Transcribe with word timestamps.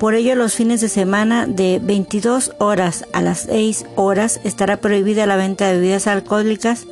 Por 0.00 0.14
ello, 0.14 0.36
los 0.36 0.54
fines 0.54 0.80
de 0.80 0.88
semana 0.88 1.46
de 1.46 1.80
22 1.82 2.52
horas 2.60 3.04
a 3.12 3.20
las 3.20 3.40
6 3.40 3.84
horas 3.94 4.40
estará 4.42 4.78
prohibida 4.78 5.26
la 5.26 5.36
venta 5.36 5.68
de 5.68 5.74
bebidas 5.74 6.06
alcohólicas 6.06 6.86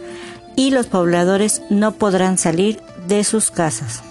y 0.54 0.70
los 0.70 0.84
pobladores 0.86 1.62
no 1.70 1.92
podrán 1.92 2.36
salir 2.36 2.78
de 3.08 3.24
sus 3.24 3.50
casas. 3.50 4.02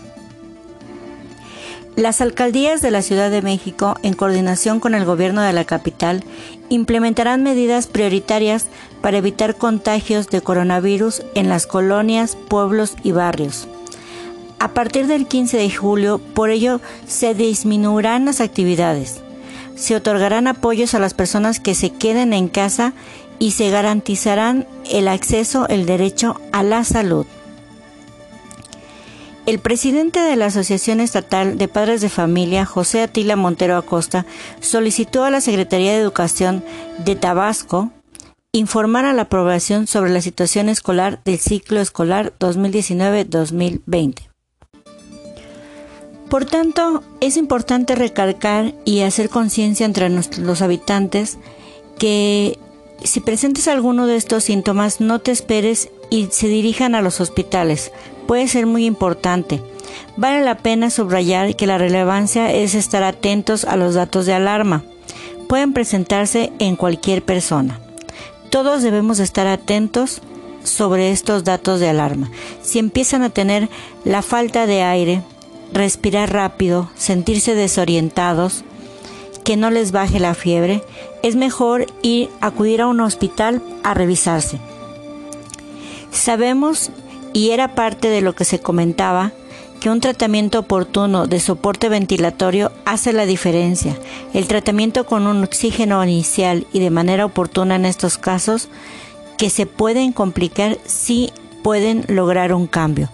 Las 1.98 2.22
alcaldías 2.22 2.82
de 2.82 2.90
la 2.90 3.02
Ciudad 3.02 3.30
de 3.30 3.42
México, 3.42 3.96
en 4.02 4.14
coordinación 4.14 4.80
con 4.80 4.96
el 4.96 5.04
gobierno 5.04 5.42
de 5.42 5.52
la 5.52 5.66
capital, 5.66 6.24
implementarán 6.70 7.44
medidas 7.44 7.88
prioritarias 7.88 8.68
para 9.02 9.18
evitar 9.18 9.56
contagios 9.56 10.30
de 10.30 10.42
coronavirus 10.42 11.22
en 11.36 11.50
las 11.50 11.68
colonias, 11.68 12.38
pueblos 12.48 12.96
y 13.04 13.12
barrios. 13.12 13.68
A 14.60 14.70
partir 14.70 15.08
del 15.08 15.28
15 15.28 15.58
de 15.58 15.70
julio, 15.70 16.20
por 16.20 16.50
ello, 16.50 16.80
se 17.08 17.34
disminuirán 17.34 18.24
las 18.24 18.40
actividades. 18.40 19.20
Se 19.76 19.96
otorgarán 19.96 20.48
apoyos 20.48 20.94
a 20.94 21.00
las 21.00 21.14
personas 21.14 21.60
que 21.60 21.76
se 21.76 21.90
queden 21.90 22.32
en 22.32 22.48
casa 22.48 22.94
y 23.38 23.52
se 23.52 23.70
garantizarán 23.70 24.66
el 24.90 25.10
acceso, 25.10 25.68
el 25.68 25.86
derecho 25.86 26.40
a 26.54 26.64
la 26.64 26.86
salud. 26.86 27.26
El 29.48 29.58
presidente 29.58 30.20
de 30.20 30.36
la 30.36 30.48
Asociación 30.48 31.00
Estatal 31.00 31.58
de 31.58 31.68
Padres 31.68 32.02
de 32.02 32.10
Familia, 32.10 32.66
José 32.66 33.02
Atila 33.02 33.36
Montero 33.36 33.76
Acosta, 33.76 34.26
solicitó 34.60 35.24
a 35.24 35.32
la 35.32 35.42
Secretaría 35.42 35.94
de 35.94 36.00
Educación 36.00 36.64
de 37.00 37.16
Tabasco 37.16 37.92
informar 38.52 39.06
a 39.06 39.14
la 39.14 39.24
aprobación 39.24 39.88
sobre 39.88 40.12
la 40.12 40.22
situación 40.22 40.70
escolar 40.70 41.24
del 41.24 41.40
ciclo 41.40 41.80
escolar 41.80 42.34
2019-2020. 42.40 44.30
Por 46.30 46.46
tanto, 46.46 47.04
es 47.20 47.36
importante 47.36 47.96
recalcar 47.96 48.74
y 48.86 49.02
hacer 49.02 49.30
conciencia 49.30 49.86
entre 49.86 50.10
los 50.10 50.62
habitantes 50.62 51.40
que 51.98 52.60
si 53.04 53.20
presentes 53.20 53.68
alguno 53.68 54.06
de 54.06 54.18
estos 54.18 54.44
síntomas, 54.44 55.02
no 55.02 55.20
te 55.20 55.32
esperes 55.32 55.90
y 56.12 56.28
se 56.30 56.48
dirijan 56.48 56.94
a 56.94 57.02
los 57.02 57.20
hospitales. 57.20 57.92
Puede 58.28 58.48
ser 58.48 58.68
muy 58.68 58.86
importante. 58.86 59.64
Vale 60.18 60.42
la 60.42 60.58
pena 60.58 60.92
subrayar 60.92 61.56
que 61.56 61.66
la 61.66 61.80
relevancia 61.80 62.54
es 62.54 62.76
estar 62.76 63.02
atentos 63.02 63.66
a 63.66 63.78
los 63.78 63.96
datos 63.96 64.28
de 64.28 64.34
alarma. 64.34 64.84
Pueden 65.48 65.74
presentarse 65.74 66.52
en 66.60 66.76
cualquier 66.76 67.24
persona. 67.24 67.80
Todos 68.52 68.84
debemos 68.84 69.20
estar 69.20 69.48
atentos 69.48 70.22
sobre 70.64 71.12
estos 71.12 71.44
datos 71.44 71.80
de 71.80 71.90
alarma. 71.90 72.30
Si 72.62 72.78
empiezan 72.78 73.24
a 73.24 73.30
tener 73.30 73.70
la 74.04 74.22
falta 74.22 74.68
de 74.68 74.84
aire, 74.84 75.24
respirar 75.74 76.32
rápido, 76.32 76.92
sentirse 76.96 77.56
desorientados, 77.56 78.64
que 79.44 79.58
no 79.58 79.72
les 79.72 79.92
baje 79.92 80.20
la 80.20 80.36
fiebre, 80.36 80.84
es 81.24 81.36
mejor 81.36 81.88
ir 82.02 82.30
acudir 82.42 82.82
a 82.82 82.88
un 82.88 83.00
hospital 83.00 83.62
a 83.84 83.94
revisarse. 83.94 84.60
Sabemos, 86.12 86.92
y 87.34 87.52
era 87.52 87.76
parte 87.76 88.10
de 88.10 88.22
lo 88.22 88.34
que 88.36 88.46
se 88.46 88.60
comentaba, 88.60 89.32
que 89.80 89.90
un 89.90 90.00
tratamiento 90.00 90.60
oportuno 90.60 91.26
de 91.26 91.40
soporte 91.40 91.90
ventilatorio 91.90 92.72
hace 92.86 93.14
la 93.14 93.26
diferencia. 93.26 93.98
El 94.34 94.48
tratamiento 94.48 95.08
con 95.08 95.26
un 95.26 95.44
oxígeno 95.44 96.04
inicial 96.04 96.68
y 96.72 96.80
de 96.80 96.92
manera 96.92 97.26
oportuna 97.26 97.76
en 97.76 97.86
estos 97.86 98.20
casos 98.20 98.70
que 99.38 99.50
se 99.50 99.66
pueden 99.66 100.14
complicar 100.14 100.78
sí 100.86 101.34
pueden 101.64 102.06
lograr 102.08 102.54
un 102.54 102.68
cambio. 102.68 103.10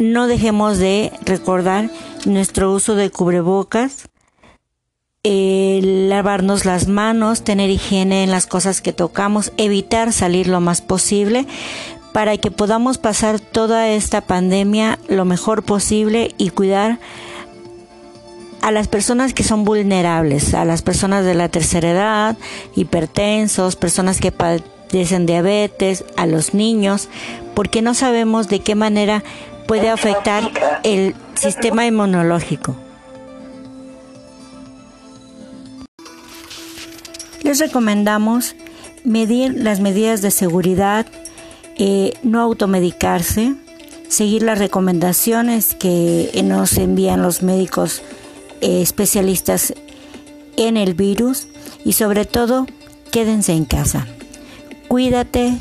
No 0.00 0.26
dejemos 0.26 0.78
de 0.78 1.12
recordar 1.24 1.90
nuestro 2.24 2.72
uso 2.72 2.96
de 2.96 3.10
cubrebocas, 3.10 4.08
lavarnos 5.22 6.64
las 6.64 6.88
manos, 6.88 7.42
tener 7.42 7.68
higiene 7.68 8.24
en 8.24 8.30
las 8.30 8.46
cosas 8.46 8.80
que 8.80 8.94
tocamos, 8.94 9.52
evitar 9.58 10.14
salir 10.14 10.48
lo 10.48 10.60
más 10.62 10.80
posible 10.80 11.46
para 12.12 12.38
que 12.38 12.50
podamos 12.50 12.96
pasar 12.96 13.38
toda 13.38 13.88
esta 13.88 14.22
pandemia 14.22 14.98
lo 15.08 15.26
mejor 15.26 15.62
posible 15.62 16.34
y 16.38 16.48
cuidar 16.48 16.98
a 18.62 18.70
las 18.70 18.88
personas 18.88 19.34
que 19.34 19.44
son 19.44 19.64
vulnerables, 19.64 20.54
a 20.54 20.64
las 20.64 20.80
personas 20.80 21.26
de 21.26 21.34
la 21.34 21.50
tercera 21.50 21.90
edad, 21.90 22.38
hipertensos, 22.74 23.76
personas 23.76 24.20
que 24.20 24.32
padecen 24.32 25.26
diabetes, 25.26 26.04
a 26.16 26.26
los 26.26 26.54
niños, 26.54 27.10
porque 27.54 27.82
no 27.82 27.92
sabemos 27.92 28.48
de 28.48 28.60
qué 28.60 28.74
manera 28.74 29.22
puede 29.66 29.90
afectar 29.90 30.50
el 30.82 31.14
sistema 31.34 31.84
inmunológico. 31.84 32.74
Les 37.50 37.58
recomendamos 37.58 38.54
medir 39.02 39.54
las 39.54 39.80
medidas 39.80 40.22
de 40.22 40.30
seguridad, 40.30 41.04
eh, 41.78 42.12
no 42.22 42.40
automedicarse, 42.42 43.56
seguir 44.06 44.44
las 44.44 44.60
recomendaciones 44.60 45.74
que 45.74 46.30
nos 46.44 46.78
envían 46.78 47.22
los 47.22 47.42
médicos 47.42 48.02
eh, 48.60 48.82
especialistas 48.82 49.74
en 50.56 50.76
el 50.76 50.94
virus 50.94 51.48
y 51.84 51.94
sobre 51.94 52.24
todo 52.24 52.68
quédense 53.10 53.52
en 53.52 53.64
casa. 53.64 54.06
Cuídate 54.86 55.58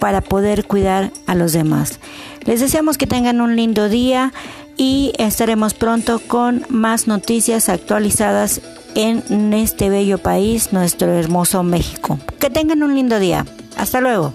para 0.00 0.20
poder 0.20 0.64
cuidar 0.64 1.12
a 1.28 1.36
los 1.36 1.52
demás. 1.52 2.00
Les 2.44 2.58
deseamos 2.58 2.98
que 2.98 3.06
tengan 3.06 3.40
un 3.40 3.54
lindo 3.54 3.88
día 3.88 4.32
y 4.76 5.12
estaremos 5.18 5.74
pronto 5.74 6.20
con 6.20 6.64
más 6.68 7.06
noticias 7.06 7.68
actualizadas 7.68 8.60
en 8.94 9.52
este 9.52 9.90
bello 9.90 10.18
país, 10.18 10.72
nuestro 10.72 11.12
hermoso 11.12 11.62
México. 11.62 12.18
Que 12.38 12.50
tengan 12.50 12.82
un 12.82 12.94
lindo 12.94 13.18
día. 13.18 13.44
Hasta 13.76 14.00
luego. 14.00 14.32